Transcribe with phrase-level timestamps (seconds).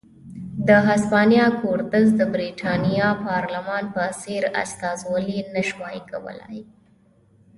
[0.67, 6.59] د هسپانیا کورتس د برېټانیا پارلمان په څېر استازولي نه شوای کولای.